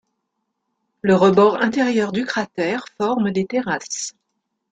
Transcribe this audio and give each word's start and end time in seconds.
Le 1.03 1.13
rebord 1.13 1.57
intérieur 1.61 2.11
du 2.11 2.25
cratère 2.25 2.85
forme 2.97 3.29
des 3.29 3.45
terrasses. 3.45 4.15